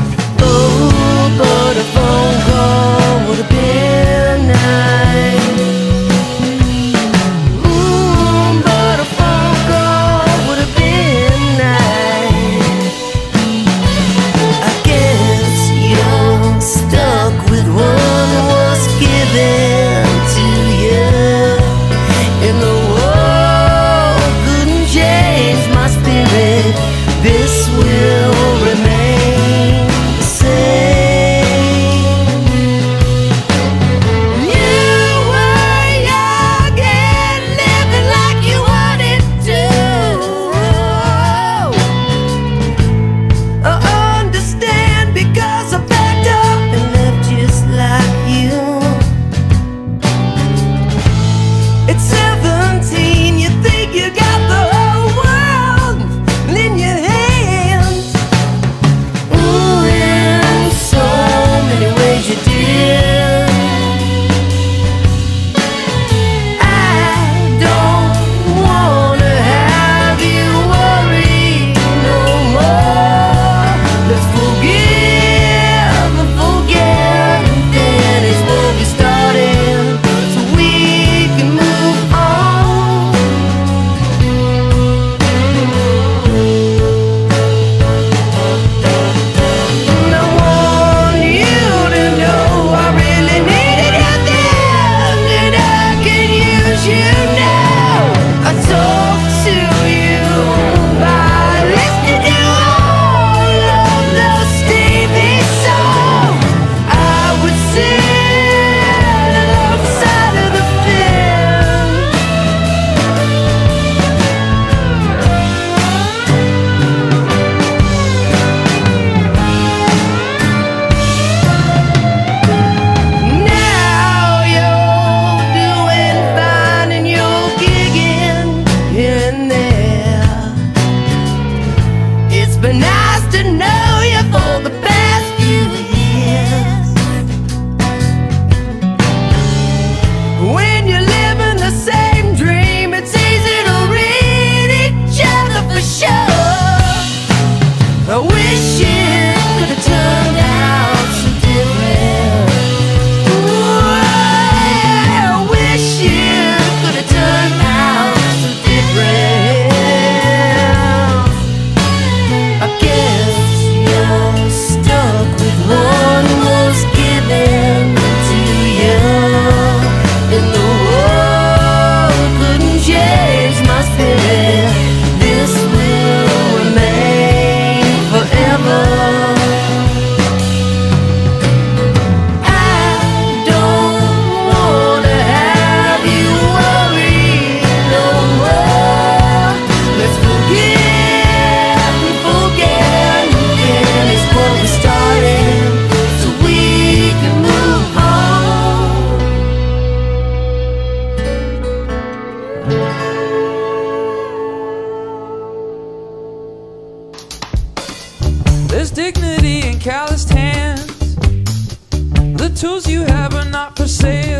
tools 212.66 212.90
you 212.90 213.04
have 213.04 213.36
are 213.36 213.46
not 213.46 213.76
for 213.76 213.88
sale. 213.88 214.35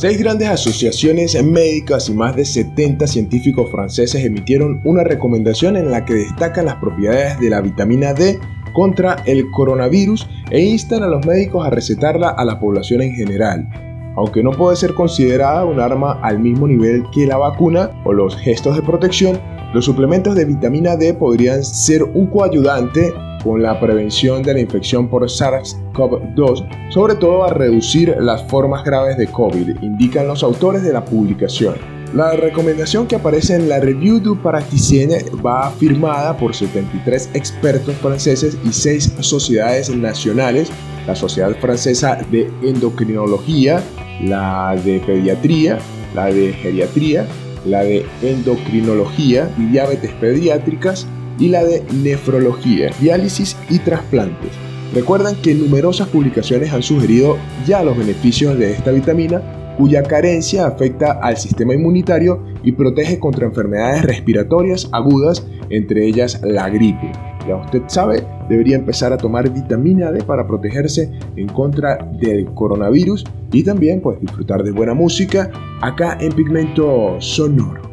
Seis 0.00 0.18
grandes 0.18 0.48
asociaciones 0.48 1.44
médicas 1.44 2.08
y 2.08 2.14
más 2.14 2.34
de 2.34 2.46
70 2.46 3.06
científicos 3.06 3.70
franceses 3.70 4.24
emitieron 4.24 4.80
una 4.82 5.04
recomendación 5.04 5.76
en 5.76 5.90
la 5.90 6.06
que 6.06 6.14
destacan 6.14 6.64
las 6.64 6.76
propiedades 6.76 7.38
de 7.38 7.50
la 7.50 7.60
vitamina 7.60 8.14
D 8.14 8.38
contra 8.72 9.16
el 9.26 9.50
coronavirus 9.50 10.26
e 10.50 10.62
instan 10.62 11.02
a 11.02 11.06
los 11.06 11.26
médicos 11.26 11.66
a 11.66 11.68
recetarla 11.68 12.30
a 12.30 12.46
la 12.46 12.58
población 12.58 13.02
en 13.02 13.12
general. 13.14 13.68
Aunque 14.16 14.42
no 14.42 14.52
puede 14.52 14.76
ser 14.76 14.94
considerada 14.94 15.66
un 15.66 15.80
arma 15.80 16.18
al 16.22 16.38
mismo 16.38 16.66
nivel 16.66 17.04
que 17.12 17.26
la 17.26 17.36
vacuna 17.36 17.90
o 18.06 18.14
los 18.14 18.34
gestos 18.38 18.76
de 18.76 18.82
protección, 18.82 19.38
los 19.74 19.84
suplementos 19.84 20.34
de 20.34 20.46
vitamina 20.46 20.96
D 20.96 21.12
podrían 21.12 21.62
ser 21.62 22.04
un 22.04 22.26
coayudante 22.28 23.12
con 23.42 23.62
la 23.62 23.78
prevención 23.80 24.42
de 24.42 24.54
la 24.54 24.60
infección 24.60 25.08
por 25.08 25.22
SARS-CoV-2, 25.22 26.90
sobre 26.90 27.14
todo 27.14 27.44
a 27.44 27.52
reducir 27.52 28.16
las 28.20 28.42
formas 28.44 28.84
graves 28.84 29.16
de 29.16 29.26
COVID, 29.26 29.82
indican 29.82 30.26
los 30.26 30.42
autores 30.42 30.82
de 30.82 30.92
la 30.92 31.04
publicación. 31.04 31.74
La 32.14 32.32
recomendación 32.32 33.06
que 33.06 33.14
aparece 33.14 33.54
en 33.54 33.68
la 33.68 33.78
Review 33.78 34.18
du 34.18 34.36
Praticien 34.36 35.10
va 35.46 35.70
firmada 35.70 36.36
por 36.36 36.56
73 36.56 37.30
expertos 37.34 37.94
franceses 37.96 38.58
y 38.64 38.72
6 38.72 39.14
sociedades 39.20 39.94
nacionales, 39.94 40.72
la 41.06 41.14
Sociedad 41.14 41.54
Francesa 41.60 42.18
de 42.32 42.50
Endocrinología, 42.62 43.80
la 44.20 44.76
de 44.84 44.98
Pediatría, 44.98 45.78
la 46.14 46.26
de 46.26 46.52
Geriatría, 46.52 47.26
la 47.64 47.84
de 47.84 48.04
Endocrinología 48.22 49.48
y 49.56 49.66
Diabetes 49.66 50.10
Pediátricas 50.20 51.06
y 51.40 51.48
la 51.48 51.64
de 51.64 51.82
Nefrología, 51.92 52.90
Diálisis 53.00 53.56
y 53.68 53.80
Trasplantes. 53.80 54.52
Recuerdan 54.94 55.36
que 55.36 55.54
numerosas 55.54 56.08
publicaciones 56.08 56.72
han 56.72 56.82
sugerido 56.82 57.36
ya 57.66 57.82
los 57.82 57.96
beneficios 57.96 58.58
de 58.58 58.72
esta 58.72 58.92
vitamina 58.92 59.74
cuya 59.78 60.02
carencia 60.02 60.66
afecta 60.66 61.12
al 61.12 61.38
sistema 61.38 61.74
inmunitario 61.74 62.44
y 62.62 62.72
protege 62.72 63.18
contra 63.18 63.46
enfermedades 63.46 64.02
respiratorias 64.04 64.88
agudas, 64.92 65.46
entre 65.70 66.06
ellas 66.06 66.40
la 66.44 66.68
gripe. 66.68 67.12
Ya 67.48 67.56
usted 67.56 67.82
sabe, 67.86 68.22
debería 68.48 68.76
empezar 68.76 69.12
a 69.14 69.16
tomar 69.16 69.48
vitamina 69.48 70.12
D 70.12 70.22
para 70.22 70.46
protegerse 70.46 71.10
en 71.36 71.48
contra 71.48 71.96
del 72.20 72.46
coronavirus 72.52 73.24
y 73.52 73.62
también 73.62 74.02
pues 74.02 74.20
disfrutar 74.20 74.62
de 74.62 74.72
buena 74.72 74.92
música 74.92 75.50
acá 75.80 76.18
en 76.20 76.32
Pigmento 76.32 77.16
Sonoro. 77.18 77.89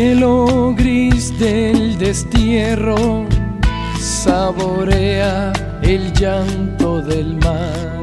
Cielo 0.00 0.74
gris 0.74 1.38
del 1.38 1.98
destierro 1.98 3.26
saborea 3.98 5.52
el 5.82 6.10
llanto 6.14 7.02
del 7.02 7.36
mar. 7.36 8.00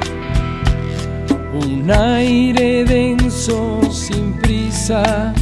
Un 1.53 1.89
aire 1.89 2.85
denso 2.85 3.81
sin 3.91 4.33
prisa 4.33 5.33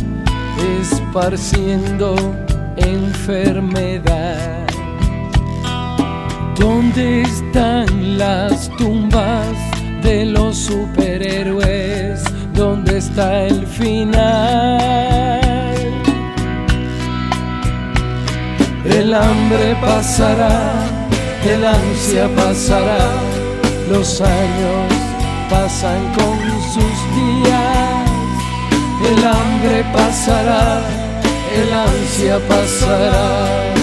esparciendo 0.79 2.15
enfermedad. 2.77 4.65
¿Dónde 6.57 7.23
están 7.23 8.17
las 8.17 8.69
tumbas 8.77 9.57
de 10.01 10.25
los 10.25 10.55
superhéroes? 10.55 12.23
¿Dónde 12.53 12.99
está 12.99 13.43
el 13.43 13.67
final? 13.67 15.44
El 18.97 19.13
hambre 19.13 19.75
pasará, 19.81 20.71
el 21.43 21.65
ansia 21.65 22.29
pasará, 22.33 23.11
los 23.91 24.21
años 24.21 24.93
pasan 25.49 26.01
con 26.13 26.37
sus 26.73 26.95
días. 27.17 28.09
El 29.09 29.25
hambre 29.25 29.83
pasará, 29.93 30.79
el 31.53 31.73
ansia 31.73 32.39
pasará. 32.47 33.74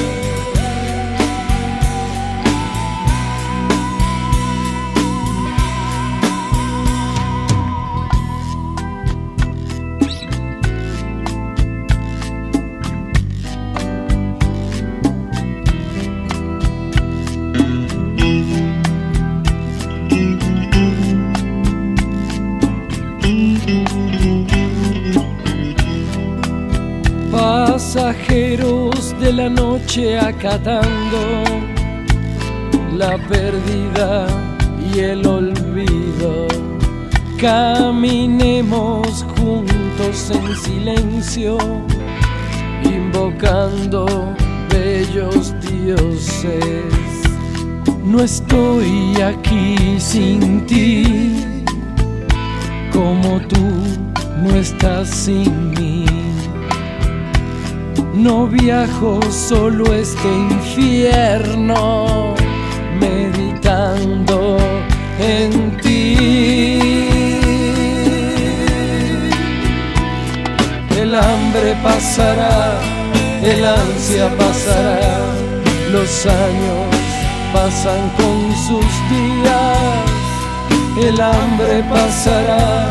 Acatando 30.00 31.44
la 32.96 33.18
pérdida 33.28 34.26
y 34.94 35.00
el 35.00 35.26
olvido. 35.26 36.48
Caminemos 37.38 39.24
juntos 39.36 40.30
en 40.30 40.56
silencio, 40.56 41.58
invocando 42.84 44.06
bellos 44.70 45.54
dioses. 45.60 46.84
No 48.02 48.22
estoy 48.22 49.20
aquí 49.20 49.76
sin 49.98 50.64
ti, 50.66 51.64
como 52.92 53.40
tú 53.40 53.66
no 54.42 54.54
estás 54.54 55.10
sin 55.10 55.70
mí. 55.74 56.11
No 58.22 58.46
viajo 58.46 59.20
solo 59.32 59.92
este 59.92 60.28
infierno, 60.28 62.34
meditando 63.00 64.58
en 65.18 65.76
ti. 65.78 66.16
El 71.00 71.12
hambre 71.16 71.74
pasará, 71.82 72.78
el 73.42 73.64
ansia 73.64 74.30
pasará, 74.38 75.18
los 75.90 76.26
años 76.26 76.94
pasan 77.52 78.08
con 78.18 78.54
sus 78.68 78.86
días. 79.10 81.08
El 81.08 81.20
hambre 81.20 81.82
pasará, 81.90 82.88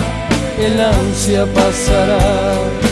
el 0.60 0.82
ansia 0.82 1.46
pasará. 1.54 2.91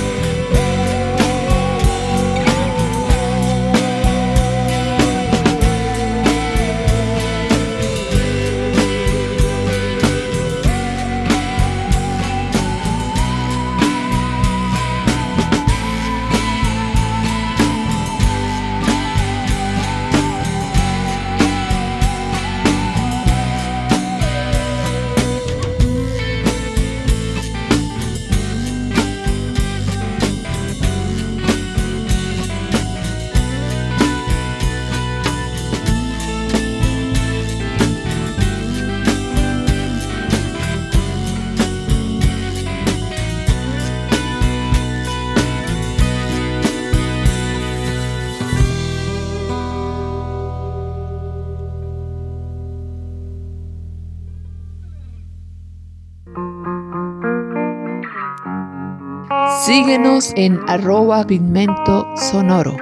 En 60.36 60.60
arroba 60.68 61.26
pigmento 61.26 62.08
sonoro. 62.16 62.76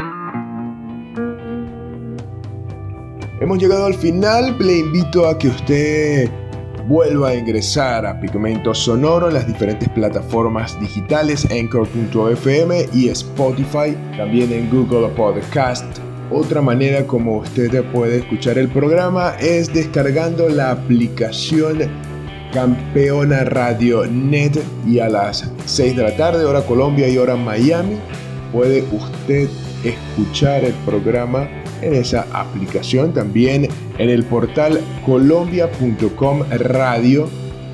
Hemos 3.40 3.60
llegado 3.60 3.86
al 3.86 3.94
final, 3.94 4.58
le 4.60 4.80
invito 4.80 5.28
a 5.28 5.38
que 5.38 5.48
usted 5.50 6.30
vuelva 6.88 7.30
a 7.30 7.36
ingresar 7.36 8.06
a 8.06 8.20
Pigmento 8.20 8.74
Sonoro 8.74 9.28
en 9.28 9.36
las 9.36 9.48
diferentes 9.48 9.88
plataformas 9.90 10.80
digitales, 10.80 11.48
Anchor.fm 11.52 12.88
y 12.94 13.10
Spotify, 13.10 13.96
también 14.18 14.52
en 14.52 14.70
Google 14.70 15.10
Podcast. 15.10 15.86
Otra 16.32 16.62
manera 16.62 17.06
como 17.06 17.38
usted 17.38 17.84
puede 17.92 18.18
escuchar 18.18 18.58
el 18.58 18.68
programa 18.70 19.36
es 19.40 19.74
descargando 19.74 20.50
la 20.50 20.72
aplicación 20.72 21.80
Campeona 22.54 23.44
Radio 23.44 24.06
Net 24.06 24.60
y 24.86 25.00
a 25.00 25.10
las 25.10 25.50
6 25.66 25.96
de 25.96 26.04
la 26.04 26.16
tarde, 26.16 26.46
hora 26.46 26.62
Colombia 26.62 27.08
y 27.08 27.18
hora 27.18 27.36
Miami, 27.36 27.98
puede 28.52 28.84
usted 28.92 29.50
escuchar 29.84 30.64
el 30.64 30.74
programa 30.86 31.48
en 31.82 31.94
esa 31.94 32.26
aplicación. 32.34 33.14
También 33.14 33.68
en 33.98 34.10
el 34.10 34.24
portal 34.24 34.80
colombia.com 35.06 36.44
radio. 36.50 37.30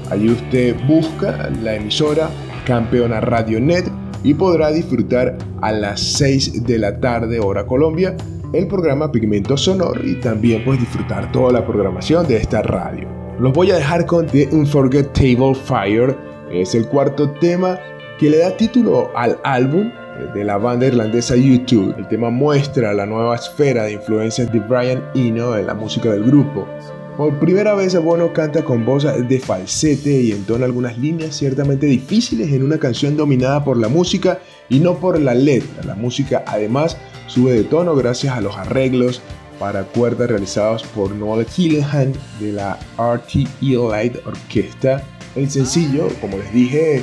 Allí 0.09 0.29
usted 0.29 0.75
busca 0.85 1.49
la 1.61 1.75
emisora 1.75 2.29
Campeona 2.65 3.21
Radio 3.21 3.59
Net 3.59 3.85
y 4.23 4.33
podrá 4.33 4.71
disfrutar 4.71 5.37
a 5.61 5.71
las 5.71 5.99
6 5.99 6.65
de 6.65 6.77
la 6.77 6.99
tarde, 6.99 7.39
hora 7.39 7.65
Colombia, 7.65 8.15
el 8.53 8.67
programa 8.67 9.11
Pigmento 9.11 9.57
Sonoro 9.57 10.05
y 10.05 10.15
también 10.15 10.63
pues 10.63 10.79
disfrutar 10.79 11.31
toda 11.31 11.51
la 11.51 11.65
programación 11.65 12.27
de 12.27 12.37
esta 12.37 12.61
radio. 12.61 13.22
Los 13.39 13.51
voy 13.51 13.71
a 13.71 13.75
dejar 13.75 14.05
con 14.05 14.27
The 14.27 14.47
Unforgettable 14.51 15.55
Fire. 15.55 16.15
Es 16.51 16.75
el 16.75 16.87
cuarto 16.87 17.31
tema 17.31 17.79
que 18.19 18.29
le 18.29 18.37
da 18.37 18.55
título 18.55 19.09
al 19.15 19.39
álbum 19.43 19.91
de 20.35 20.43
la 20.43 20.57
banda 20.57 20.85
irlandesa 20.85 21.35
U2. 21.35 21.97
El 21.97 22.07
tema 22.07 22.29
muestra 22.29 22.93
la 22.93 23.07
nueva 23.07 23.35
esfera 23.35 23.85
de 23.85 23.93
influencias 23.93 24.51
de 24.53 24.59
Brian 24.59 25.03
Eno 25.15 25.57
en 25.57 25.65
la 25.65 25.73
música 25.73 26.11
del 26.11 26.23
grupo. 26.23 26.67
Por 27.17 27.39
primera 27.39 27.73
vez 27.73 27.95
Bono 27.99 28.33
canta 28.33 28.63
con 28.63 28.85
voz 28.85 29.03
de 29.03 29.39
falsete 29.39 30.11
y 30.21 30.31
entona 30.31 30.65
algunas 30.65 30.97
líneas 30.99 31.35
ciertamente 31.35 31.87
difíciles 31.87 32.51
en 32.53 32.63
una 32.63 32.77
canción 32.77 33.17
dominada 33.17 33.63
por 33.63 33.77
la 33.77 33.87
música 33.87 34.39
y 34.69 34.79
no 34.79 34.95
por 34.95 35.19
la 35.19 35.33
letra. 35.33 35.83
La 35.85 35.95
música 35.95 36.43
además 36.45 36.97
sube 37.25 37.53
de 37.53 37.63
tono 37.63 37.95
gracias 37.95 38.35
a 38.35 38.41
los 38.41 38.55
arreglos 38.57 39.21
para 39.63 39.85
cuerdas 39.85 40.27
realizados 40.27 40.83
por 40.83 41.15
Noel 41.15 41.45
Gillihan 41.45 42.11
de 42.37 42.51
la 42.51 42.77
RTE 42.97 43.47
Light 43.61 44.17
Orquesta. 44.25 45.01
El 45.37 45.49
sencillo, 45.49 46.09
como 46.19 46.37
les 46.37 46.51
dije, 46.51 47.01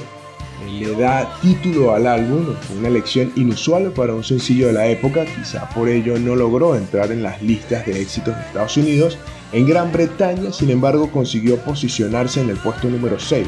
le 0.70 0.94
da 0.94 1.26
título 1.40 1.94
al 1.94 2.06
álbum, 2.06 2.54
una 2.78 2.88
elección 2.88 3.32
inusual 3.34 3.92
para 3.92 4.14
un 4.14 4.22
sencillo 4.22 4.66
de 4.66 4.74
la 4.74 4.88
época, 4.88 5.24
quizá 5.24 5.70
por 5.70 5.88
ello 5.88 6.18
no 6.18 6.36
logró 6.36 6.76
entrar 6.76 7.10
en 7.10 7.22
las 7.22 7.40
listas 7.40 7.86
de 7.86 7.98
éxitos 7.98 8.36
de 8.36 8.42
Estados 8.42 8.76
Unidos. 8.76 9.16
En 9.52 9.66
Gran 9.66 9.90
Bretaña, 9.90 10.52
sin 10.52 10.68
embargo, 10.68 11.10
consiguió 11.10 11.56
posicionarse 11.56 12.42
en 12.42 12.50
el 12.50 12.58
puesto 12.58 12.90
número 12.90 13.18
6. 13.18 13.46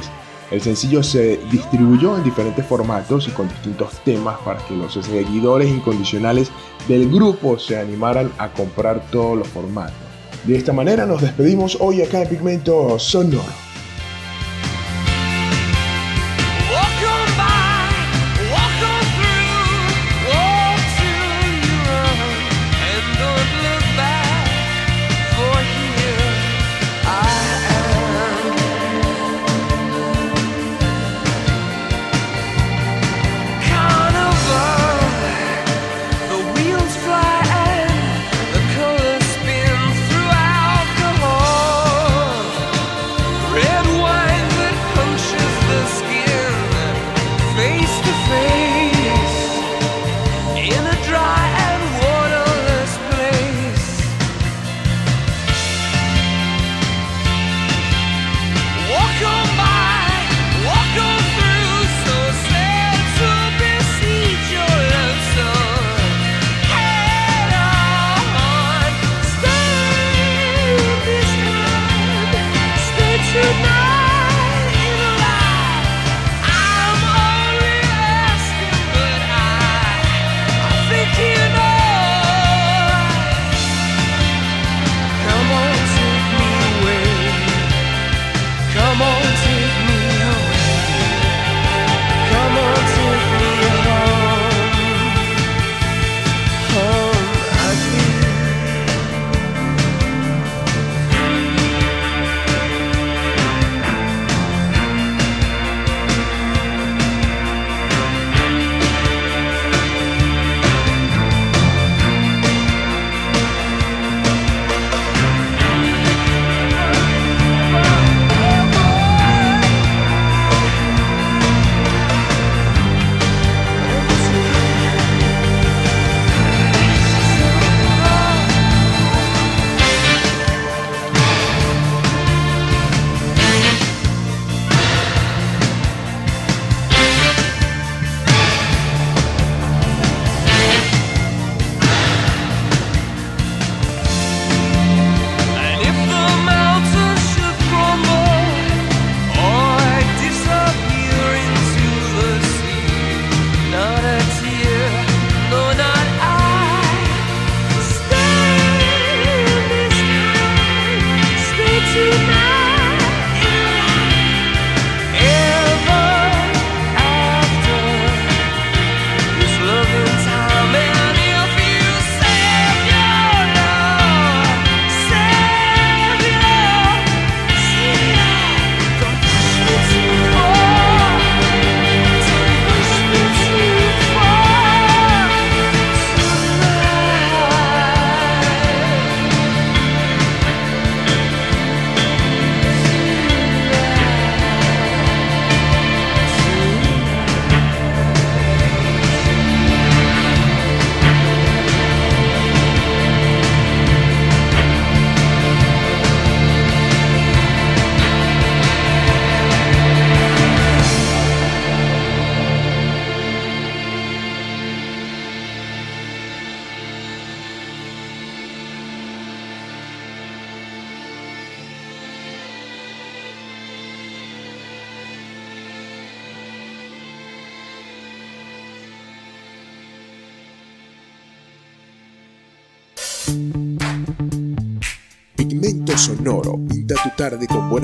El 0.53 0.61
sencillo 0.61 1.03
se 1.03 1.39
distribuyó 1.51 2.15
en 2.15 2.25
diferentes 2.25 2.67
formatos 2.67 3.27
y 3.27 3.31
con 3.31 3.49
distintos 3.49 3.93
temas 4.05 4.39
para 4.45 4.63
que 4.67 4.77
los 4.77 4.93
seguidores 4.93 5.71
incondicionales 5.71 6.51
del 6.87 7.11
grupo 7.11 7.59
se 7.59 7.79
animaran 7.79 8.31
a 8.37 8.53
comprar 8.53 9.03
todos 9.11 9.39
los 9.39 9.49
formatos. 9.49 9.97
De 10.45 10.55
esta 10.55 10.75
manera 10.75 11.07
nos 11.07 11.23
despedimos 11.23 11.79
hoy 11.81 12.03
acá 12.03 12.21
en 12.21 12.29
Pigmento 12.29 12.99
Sonoro. 12.99 13.72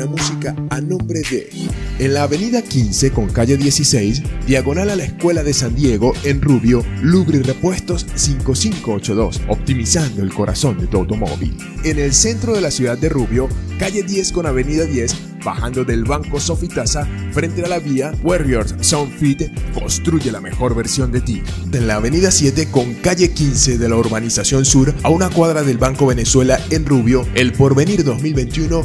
Música 0.06 0.54
a 0.70 0.80
nombre 0.80 1.22
de 1.30 1.50
En 1.98 2.14
la 2.14 2.22
avenida 2.24 2.62
15 2.62 3.10
con 3.10 3.28
calle 3.28 3.56
16, 3.56 4.22
diagonal 4.46 4.90
a 4.90 4.96
la 4.96 5.04
Escuela 5.04 5.42
de 5.42 5.52
San 5.52 5.74
Diego, 5.74 6.12
en 6.24 6.40
Rubio, 6.40 6.84
Lubri 7.02 7.42
Repuestos 7.42 8.06
5582, 8.14 9.42
optimizando 9.48 10.22
el 10.22 10.32
corazón 10.32 10.78
de 10.78 10.86
tu 10.86 10.98
automóvil. 10.98 11.56
En 11.84 11.98
el 11.98 12.12
centro 12.12 12.54
de 12.54 12.60
la 12.60 12.70
ciudad 12.70 12.98
de 12.98 13.08
Rubio, 13.08 13.48
calle 13.78 14.02
10 14.02 14.32
con 14.32 14.46
avenida 14.46 14.84
10, 14.84 15.16
bajando 15.44 15.84
del 15.84 16.04
Banco 16.04 16.40
Sofitasa, 16.40 17.06
frente 17.32 17.64
a 17.64 17.68
la 17.68 17.78
vía 17.78 18.12
Warriors 18.22 18.74
Soundfit, 18.80 19.50
construye 19.72 20.30
la 20.30 20.40
mejor 20.40 20.74
versión 20.74 21.12
de 21.12 21.20
ti. 21.20 21.42
En 21.72 21.86
la 21.86 21.96
avenida 21.96 22.30
7 22.30 22.70
con 22.70 22.94
calle 22.94 23.32
15 23.32 23.78
de 23.78 23.88
la 23.88 23.96
urbanización 23.96 24.64
sur, 24.64 24.94
a 25.02 25.10
una 25.10 25.30
cuadra 25.30 25.62
del 25.62 25.78
Banco 25.78 26.06
Venezuela 26.06 26.60
en 26.70 26.86
Rubio, 26.86 27.26
el 27.34 27.52
Porvenir 27.52 28.04
2021, 28.04 28.84